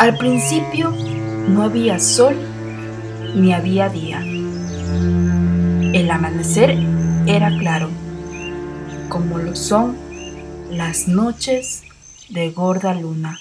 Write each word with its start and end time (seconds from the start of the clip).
Al 0.00 0.16
principio 0.16 0.94
no 1.46 1.62
había 1.62 1.98
sol 2.00 2.34
ni 3.34 3.52
había 3.52 3.90
día. 3.90 4.20
El 4.20 6.10
amanecer 6.10 6.70
era 7.26 7.50
claro, 7.58 7.90
como 9.10 9.36
lo 9.36 9.54
son 9.54 9.98
las 10.70 11.06
noches 11.06 11.82
de 12.30 12.50
gorda 12.50 12.94
luna. 12.94 13.38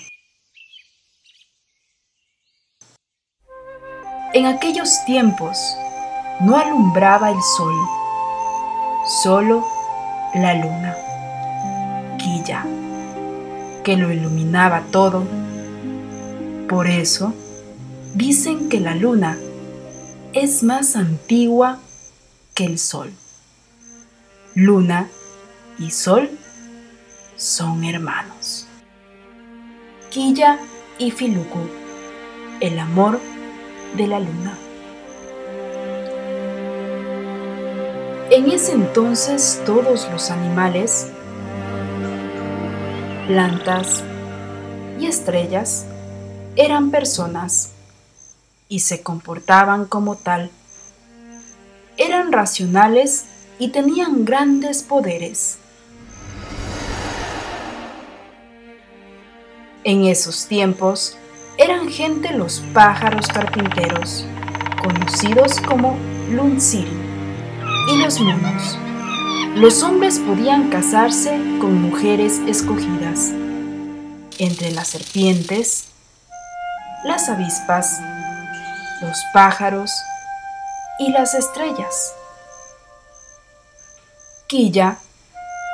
En 4.33 4.45
aquellos 4.45 5.05
tiempos 5.05 5.57
no 6.41 6.57
alumbraba 6.57 7.31
el 7.31 7.41
sol, 7.55 7.75
solo 9.23 9.65
la 10.35 10.55
luna, 10.55 10.93
Quilla, 12.17 12.65
que 13.81 13.95
lo 13.95 14.11
iluminaba 14.11 14.83
todo. 14.91 15.38
Por 16.69 16.85
eso 16.85 17.33
dicen 18.13 18.69
que 18.69 18.79
la 18.79 18.93
luna 18.93 19.39
es 20.33 20.61
más 20.61 20.95
antigua 20.95 21.79
que 22.53 22.63
el 22.63 22.77
sol. 22.77 23.11
Luna 24.53 25.09
y 25.79 25.89
sol 25.89 26.29
son 27.35 27.83
hermanos. 27.83 28.67
Quilla 30.11 30.59
y 30.99 31.09
Filuku, 31.09 31.57
el 32.59 32.77
amor 32.77 33.19
de 33.97 34.05
la 34.05 34.19
luna. 34.19 34.55
En 38.29 38.51
ese 38.51 38.73
entonces 38.73 39.59
todos 39.65 40.07
los 40.11 40.29
animales, 40.29 41.07
plantas 43.27 44.03
y 44.99 45.07
estrellas 45.07 45.87
eran 46.55 46.91
personas 46.91 47.71
y 48.67 48.79
se 48.79 49.01
comportaban 49.01 49.85
como 49.85 50.15
tal. 50.15 50.51
Eran 51.97 52.31
racionales 52.31 53.25
y 53.57 53.69
tenían 53.69 54.25
grandes 54.25 54.83
poderes. 54.83 55.57
En 59.83 60.05
esos 60.05 60.47
tiempos 60.47 61.17
eran 61.57 61.89
gente 61.89 62.31
los 62.33 62.61
pájaros 62.73 63.27
carpinteros, 63.27 64.25
conocidos 64.81 65.59
como 65.61 65.97
Lunsiri, 66.29 66.91
y 67.91 67.97
los 67.97 68.19
monos. 68.19 68.77
Los 69.55 69.83
hombres 69.83 70.19
podían 70.19 70.69
casarse 70.69 71.31
con 71.59 71.81
mujeres 71.81 72.39
escogidas, 72.47 73.31
entre 74.37 74.71
las 74.71 74.87
serpientes, 74.89 75.88
las 77.03 77.29
avispas, 77.29 78.01
los 79.01 79.23
pájaros 79.33 80.03
y 80.99 81.11
las 81.11 81.33
estrellas. 81.33 82.13
Quilla, 84.47 84.97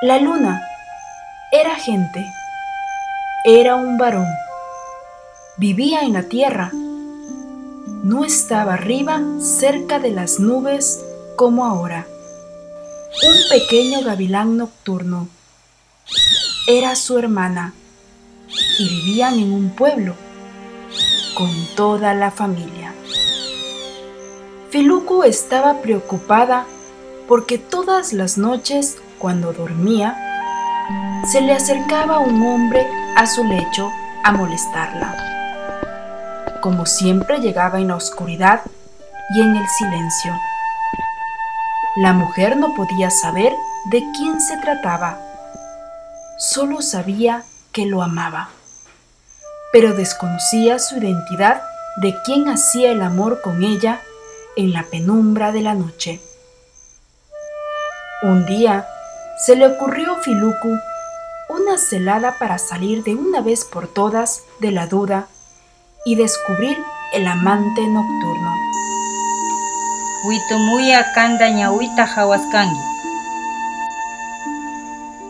la 0.03 0.19
luna, 0.19 0.61
era 1.51 1.75
gente, 1.75 2.23
era 3.43 3.75
un 3.75 3.97
varón, 3.97 4.27
vivía 5.57 6.01
en 6.01 6.13
la 6.13 6.23
tierra, 6.23 6.69
no 8.03 8.23
estaba 8.23 8.75
arriba 8.75 9.19
cerca 9.39 9.97
de 9.97 10.11
las 10.11 10.39
nubes 10.39 11.03
como 11.35 11.65
ahora. 11.65 12.05
Un 13.23 13.49
pequeño 13.49 14.03
gavilán 14.03 14.57
nocturno 14.57 15.27
era 16.67 16.95
su 16.95 17.17
hermana 17.17 17.73
y 18.77 18.89
vivían 18.89 19.39
en 19.39 19.53
un 19.53 19.69
pueblo 19.69 20.15
con 21.35 21.49
toda 21.75 22.13
la 22.13 22.31
familia. 22.31 22.93
Filuku 24.69 25.23
estaba 25.23 25.81
preocupada 25.81 26.65
porque 27.27 27.57
todas 27.57 28.13
las 28.13 28.37
noches, 28.37 28.97
cuando 29.19 29.53
dormía, 29.53 30.15
se 31.25 31.41
le 31.41 31.53
acercaba 31.53 32.19
un 32.19 32.45
hombre 32.45 32.85
a 33.15 33.25
su 33.25 33.43
lecho 33.43 33.89
a 34.23 34.31
molestarla. 34.31 35.15
Como 36.61 36.85
siempre 36.85 37.39
llegaba 37.39 37.79
en 37.79 37.87
la 37.89 37.95
oscuridad 37.95 38.61
y 39.35 39.41
en 39.41 39.55
el 39.55 39.67
silencio. 39.67 40.33
La 41.95 42.13
mujer 42.13 42.57
no 42.57 42.73
podía 42.73 43.09
saber 43.09 43.53
de 43.85 44.03
quién 44.17 44.41
se 44.41 44.57
trataba, 44.57 45.17
solo 46.37 46.81
sabía 46.81 47.43
que 47.71 47.85
lo 47.85 48.01
amaba, 48.01 48.49
pero 49.75 49.93
desconocía 49.93 50.79
su 50.79 50.95
identidad 50.95 51.61
de 51.97 52.15
quién 52.23 52.47
hacía 52.47 52.91
el 52.91 53.01
amor 53.01 53.41
con 53.41 53.61
ella 53.61 53.99
en 54.55 54.71
la 54.71 54.83
penumbra 54.83 55.51
de 55.51 55.59
la 55.59 55.73
noche. 55.73 56.21
Un 58.23 58.45
día 58.45 58.87
se 59.45 59.57
le 59.57 59.67
ocurrió 59.67 60.13
a 60.13 60.21
Filuku 60.21 60.77
una 61.49 61.77
celada 61.77 62.37
para 62.39 62.57
salir 62.57 63.03
de 63.03 63.15
una 63.15 63.41
vez 63.41 63.65
por 63.65 63.89
todas 63.89 64.43
de 64.61 64.71
la 64.71 64.87
duda 64.87 65.27
y 66.05 66.15
descubrir 66.15 66.77
el 67.11 67.27
amante 67.27 67.85
nocturno. 67.85 68.55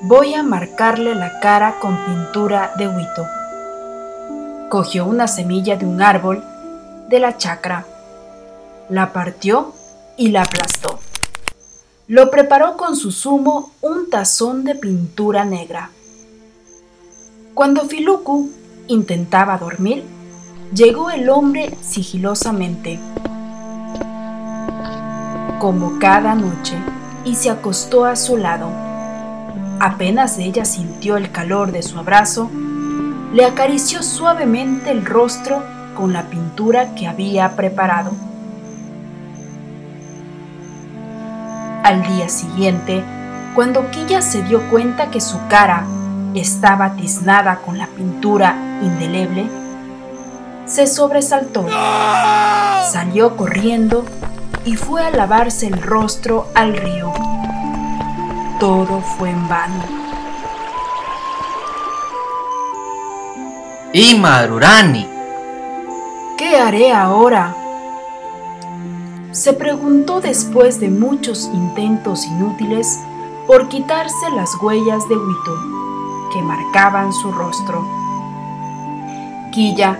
Voy 0.04 0.36
a 0.36 0.44
marcarle 0.44 1.16
la 1.16 1.40
cara 1.40 1.78
con 1.80 1.98
pintura 2.06 2.74
de 2.78 2.88
huito. 2.88 3.26
Cogió 4.70 5.06
una 5.06 5.28
semilla 5.28 5.78
de 5.78 5.86
un 5.86 6.02
árbol 6.02 6.44
de 7.10 7.20
la 7.20 7.38
chacra 7.38 7.86
la 8.90 9.14
partió 9.14 9.74
y 10.18 10.30
la 10.30 10.44
aplastó. 10.44 11.00
Lo 12.08 12.30
preparó 12.30 12.78
con 12.78 12.96
su 12.96 13.12
zumo 13.12 13.72
un 13.82 14.10
tazón 14.10 14.64
de 14.64 14.76
pintura 14.76 15.44
negra. 15.44 15.90
Cuando 17.54 17.86
Filuku 17.86 18.52
intentaba 18.88 19.58
dormir, 19.58 20.04
llegó 20.74 21.10
el 21.10 21.30
hombre 21.30 21.76
sigilosamente, 21.82 23.00
como 25.60 25.98
cada 26.00 26.36
noche, 26.36 26.78
y 27.24 27.34
se 27.36 27.50
acostó 27.50 28.06
a 28.06 28.16
su 28.16 28.38
lado. 28.38 28.70
Apenas 29.80 30.38
ella 30.38 30.64
sintió 30.64 31.18
el 31.18 31.32
calor 31.32 31.72
de 31.72 31.82
su 31.82 31.98
abrazo, 31.98 32.52
le 33.36 33.44
acarició 33.44 34.02
suavemente 34.02 34.92
el 34.92 35.06
rostro 35.06 35.62
con 35.94 36.14
la 36.14 36.24
pintura 36.30 36.96
que 36.96 37.06
había 37.06 37.54
preparado. 37.58 38.12
Al 41.84 42.02
día 42.04 42.30
siguiente, 42.30 43.04
cuando 43.54 43.92
Quilla 43.92 44.22
se 44.22 44.42
dio 44.44 44.62
cuenta 44.70 45.12
que 45.12 45.20
su 45.20 45.38
cara 45.50 45.86
estaba 46.34 46.94
tiznada 46.94 47.58
con 47.58 47.78
la 47.78 47.88
pintura 47.88 48.56
indeleble, 48.82 49.50
se 50.66 50.88
sobresaltó, 50.88 51.68
salió 52.90 53.36
corriendo 53.36 54.06
y 54.64 54.78
fue 54.78 55.04
a 55.04 55.12
lavarse 55.12 55.68
el 55.68 55.82
rostro 55.82 56.48
al 56.56 56.78
río. 56.78 57.12
Todo 58.62 59.02
fue 59.02 59.32
en 59.32 59.50
vano. 59.50 60.05
¡Y 63.98 64.14
Marurani! 64.16 65.08
¿Qué 66.38 66.58
haré 66.58 66.92
ahora? 66.92 67.56
se 69.32 69.54
preguntó 69.54 70.20
después 70.20 70.82
de 70.82 70.90
muchos 70.90 71.50
intentos 71.54 72.26
inútiles 72.26 73.00
por 73.48 73.70
quitarse 73.70 74.30
las 74.36 74.54
huellas 74.62 75.08
de 75.08 75.16
Huito 75.16 75.60
que 76.34 76.42
marcaban 76.42 77.14
su 77.14 77.32
rostro. 77.32 77.88
Quilla 79.54 79.98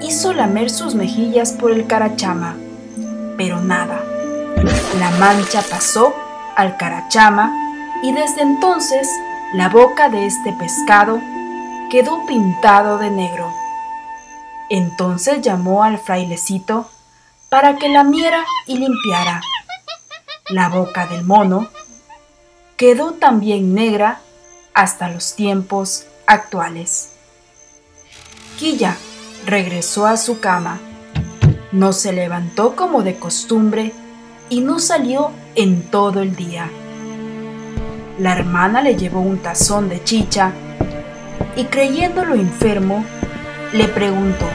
hizo 0.00 0.32
lamer 0.32 0.70
sus 0.70 0.94
mejillas 0.94 1.52
por 1.52 1.72
el 1.72 1.86
carachama, 1.86 2.56
pero 3.36 3.60
nada. 3.60 4.02
La 4.98 5.10
mancha 5.18 5.62
pasó 5.70 6.14
al 6.56 6.78
carachama 6.78 7.52
y 8.02 8.12
desde 8.12 8.40
entonces 8.40 9.06
la 9.52 9.68
boca 9.68 10.08
de 10.08 10.24
este 10.24 10.54
pescado 10.54 11.20
quedó 11.90 12.26
pintado 12.26 12.98
de 12.98 13.10
negro. 13.10 13.52
Entonces 14.68 15.42
llamó 15.42 15.84
al 15.84 15.98
frailecito 15.98 16.90
para 17.48 17.76
que 17.76 17.88
lamiera 17.88 18.44
y 18.66 18.78
limpiara. 18.78 19.40
La 20.48 20.68
boca 20.68 21.06
del 21.06 21.24
mono 21.24 21.68
quedó 22.76 23.12
también 23.12 23.74
negra 23.74 24.20
hasta 24.74 25.08
los 25.08 25.34
tiempos 25.34 26.06
actuales. 26.26 27.12
Quilla 28.58 28.96
regresó 29.44 30.06
a 30.06 30.16
su 30.16 30.40
cama. 30.40 30.80
No 31.72 31.92
se 31.92 32.12
levantó 32.12 32.74
como 32.74 33.02
de 33.02 33.16
costumbre 33.16 33.92
y 34.48 34.60
no 34.60 34.78
salió 34.78 35.30
en 35.54 35.82
todo 35.90 36.20
el 36.20 36.34
día. 36.36 36.70
La 38.18 38.32
hermana 38.32 38.82
le 38.82 38.96
llevó 38.96 39.20
un 39.20 39.38
tazón 39.38 39.88
de 39.88 40.02
chicha 40.02 40.52
y 41.56 41.64
creyéndolo 41.64 42.34
enfermo, 42.34 43.04
le 43.72 43.88
preguntó, 43.88 44.46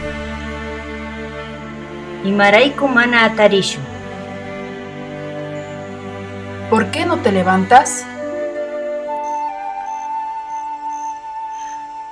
Imaraiku 2.23 2.87
mana 2.87 3.25
atarishu. 3.25 3.79
¿Por 6.69 6.91
qué 6.91 7.05
no 7.05 7.17
te 7.17 7.31
levantas? 7.31 8.05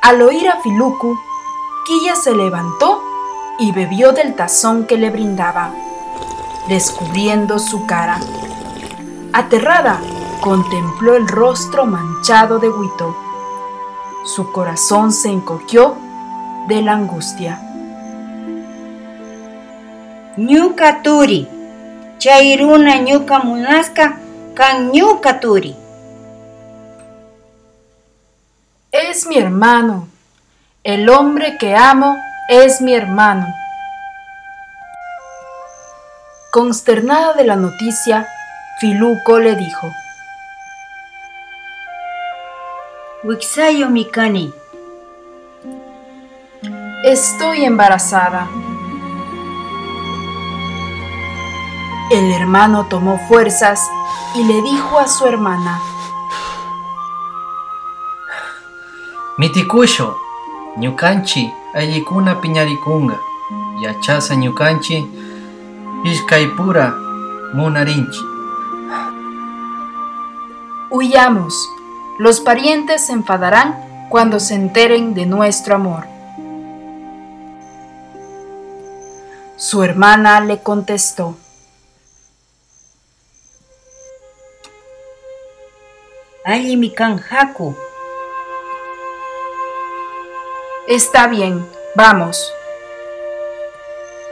Al 0.02 0.22
oír 0.24 0.50
a 0.50 0.60
Filuku, 0.62 1.16
Quilla 1.86 2.16
se 2.16 2.36
levantó 2.36 3.04
y 3.60 3.72
bebió 3.72 4.12
del 4.12 4.36
tazón 4.36 4.88
que 4.88 4.98
le 4.98 5.12
brindaba, 5.12 5.72
descubriendo 6.68 7.60
su 7.60 7.86
cara. 7.86 8.20
Aterrada, 9.34 10.02
contempló 10.42 11.16
el 11.16 11.28
rostro 11.28 11.86
manchado 11.86 12.58
de 12.58 12.70
Huito. 12.70 13.29
Su 14.36 14.52
corazón 14.52 15.12
se 15.12 15.30
encogió 15.30 15.98
de 16.68 16.84
la 16.84 16.94
angustia. 16.94 17.60
Ñuka 20.38 21.02
turi. 21.02 21.48
Chairuna 22.20 22.98
ñuka 22.98 23.40
munasca 23.40 24.20
kan 24.54 24.92
ñuka 24.92 25.40
turi. 25.40 25.76
Es 28.92 29.26
mi 29.26 29.40
hermano. 29.40 30.08
El 30.84 31.10
hombre 31.10 31.58
que 31.58 31.76
amo 31.76 32.16
es 32.50 32.82
mi 32.82 32.94
hermano. 32.94 33.48
Consternada 36.52 37.34
de 37.34 37.46
la 37.46 37.56
noticia, 37.56 38.28
Filuco 38.80 39.40
le 39.40 39.56
dijo: 39.56 39.88
Wixayo 43.22 43.90
mikani. 43.90 44.54
Estoy 47.04 47.66
embarazada. 47.66 48.48
El 52.10 52.32
hermano 52.32 52.86
tomó 52.86 53.20
fuerzas 53.28 53.82
y 54.36 54.44
le 54.46 54.62
dijo 54.62 55.00
a 55.00 55.08
su 55.10 55.26
hermana: 55.26 55.82
Mitikusho, 59.38 60.16
ñukanchi 60.78 61.52
allikuna 61.74 62.40
piñarikunga, 62.40 63.20
yachasa 63.82 64.36
ñukanchi 64.36 65.06
ishkaipura 66.06 66.96
munarinchi. 67.54 68.24
Huyamos. 70.90 71.79
Los 72.20 72.42
parientes 72.42 73.06
se 73.06 73.14
enfadarán 73.14 74.08
cuando 74.10 74.42
se 74.42 74.54
enteren 74.54 75.14
de 75.14 75.26
nuestro 75.26 75.76
amor. 75.76 76.04
Su 79.56 79.84
hermana 79.84 80.42
le 80.42 80.62
contestó. 80.62 81.38
Alli 86.44 86.76
mikan 86.76 87.24
haku. 87.32 87.74
Está 90.90 91.28
bien, 91.28 91.66
vamos. 91.96 92.54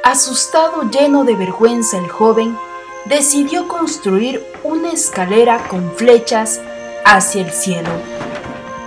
Asustado, 0.04 0.84
lleno 0.92 1.24
de 1.24 1.36
vergüenza, 1.36 1.98
el 1.98 2.10
joven 2.10 2.58
decidió 3.06 3.70
construir 3.70 4.46
una 4.66 4.92
escalera 4.92 5.66
con 5.70 5.96
flechas 5.96 6.60
hacia 7.08 7.42
el 7.42 7.52
cielo 7.52 7.90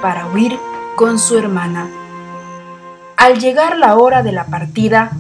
para 0.03 0.27
huir 0.27 0.59
con 0.95 1.19
su 1.19 1.39
hermana. 1.39 1.89
Al 3.17 3.39
llegar 3.39 3.79
la 3.79 3.97
hora 3.97 4.23
de 4.23 4.33
la 4.33 4.45
partida, 4.45 5.13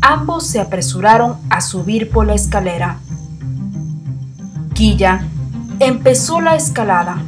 ambos 0.00 0.46
se 0.46 0.60
apresuraron 0.60 1.36
a 1.50 1.60
subir 1.60 2.10
por 2.10 2.26
la 2.26 2.34
escalera. 2.34 2.98
Quilla 4.74 5.22
empezó 5.78 6.40
la 6.40 6.56
escalada. 6.56 7.18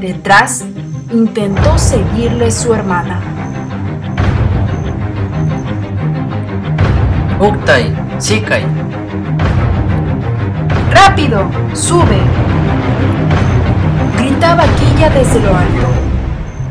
Detrás 0.00 0.64
intentó 1.12 1.76
seguirle 1.76 2.52
su 2.52 2.72
hermana. 2.72 3.20
Uktai, 7.40 7.92
Sikai, 8.18 8.64
¡Rápido! 10.92 11.50
¡Sube! 11.72 12.49
Quilla 14.40 15.10
desde 15.10 15.38
lo 15.38 15.54
alto. 15.54 15.86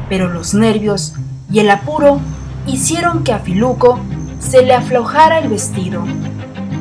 Pero 0.09 0.27
los 0.27 0.55
nervios 0.55 1.13
y 1.51 1.59
el 1.59 1.69
apuro 1.69 2.19
hicieron 2.65 3.23
que 3.23 3.31
a 3.31 3.39
Filuco 3.39 3.99
se 4.39 4.63
le 4.63 4.73
aflojara 4.73 5.37
el 5.37 5.49
vestido, 5.49 6.03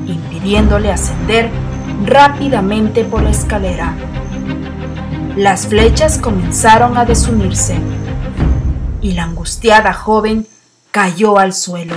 impidiéndole 0.07 0.91
ascender 0.91 1.51
rápidamente 2.07 3.05
por 3.05 3.23
la 3.23 3.31
escalera. 3.31 3.95
Las 5.37 5.67
flechas 5.67 6.17
comenzaron 6.17 6.97
a 6.97 7.05
desunirse 7.05 7.77
y 9.03 9.13
la 9.13 9.25
angustiada 9.25 9.93
joven 9.93 10.47
cayó 10.91 11.39
al 11.39 11.53
suelo. 11.53 11.97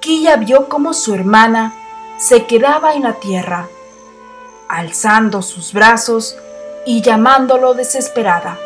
Quilla 0.00 0.36
vio 0.36 0.70
cómo 0.70 0.94
su 0.94 1.14
hermana 1.14 1.74
se 2.18 2.46
quedaba 2.46 2.94
en 2.94 3.02
la 3.02 3.12
tierra, 3.12 3.68
alzando 4.70 5.42
sus 5.42 5.74
brazos 5.74 6.34
y 6.86 7.02
llamándolo 7.02 7.74
desesperada. 7.74 8.58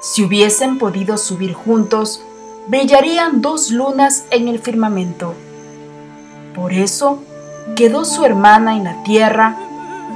Si 0.00 0.22
hubiesen 0.22 0.78
podido 0.78 1.16
subir 1.16 1.54
juntos, 1.54 2.22
brillarían 2.66 3.40
dos 3.40 3.70
lunas 3.70 4.24
en 4.30 4.48
el 4.48 4.58
firmamento. 4.58 5.34
Por 6.54 6.72
eso 6.72 7.20
quedó 7.76 8.04
su 8.04 8.24
hermana 8.24 8.76
en 8.76 8.84
la 8.84 9.02
tierra, 9.02 9.56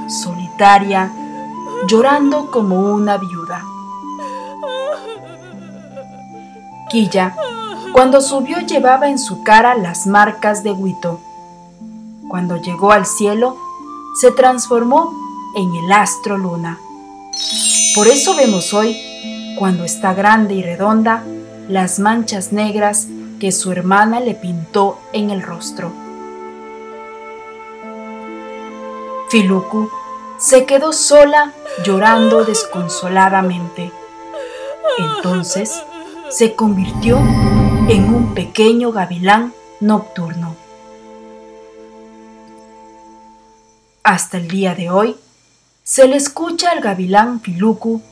solitaria, 0.07 1.11
llorando 1.87 2.51
como 2.51 2.93
una 2.93 3.17
viuda. 3.17 3.63
Quilla, 6.89 7.35
cuando 7.93 8.21
subió 8.21 8.59
llevaba 8.59 9.09
en 9.09 9.19
su 9.19 9.43
cara 9.43 9.75
las 9.75 10.07
marcas 10.07 10.63
de 10.63 10.71
Huito. 10.71 11.19
Cuando 12.29 12.57
llegó 12.57 12.91
al 12.91 13.05
cielo, 13.05 13.57
se 14.19 14.31
transformó 14.31 15.13
en 15.55 15.75
el 15.75 15.91
astro 15.91 16.37
luna. 16.37 16.79
Por 17.95 18.07
eso 18.07 18.35
vemos 18.35 18.73
hoy, 18.73 18.97
cuando 19.57 19.83
está 19.83 20.13
grande 20.13 20.55
y 20.55 20.63
redonda, 20.63 21.23
las 21.67 21.99
manchas 21.99 22.51
negras 22.51 23.07
que 23.39 23.51
su 23.51 23.71
hermana 23.71 24.19
le 24.19 24.35
pintó 24.35 24.99
en 25.13 25.29
el 25.29 25.41
rostro. 25.41 25.91
Filuku 29.29 29.89
se 30.39 30.65
quedó 30.65 30.93
sola 30.93 31.53
llorando 31.83 32.43
desconsoladamente. 32.43 33.91
Entonces 34.97 35.83
se 36.29 36.55
convirtió 36.55 37.17
en 37.89 38.13
un 38.13 38.33
pequeño 38.33 38.91
gavilán 38.91 39.53
nocturno. 39.79 40.55
Hasta 44.03 44.37
el 44.37 44.47
día 44.47 44.75
de 44.75 44.89
hoy, 44.89 45.15
se 45.89 46.07
le 46.07 46.17
escucha 46.17 46.69
al 46.69 46.81
gavilán 46.81 47.41
Filucu 47.41 48.03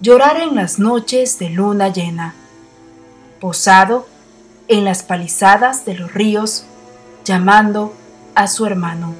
llorar 0.00 0.38
en 0.38 0.54
las 0.54 0.78
noches 0.78 1.38
de 1.38 1.50
luna 1.50 1.88
llena, 1.88 2.34
posado 3.42 4.08
en 4.68 4.86
las 4.86 5.02
palizadas 5.02 5.84
de 5.84 5.92
los 5.96 6.14
ríos, 6.14 6.64
llamando 7.26 7.92
a 8.34 8.48
su 8.48 8.64
hermano. 8.64 9.14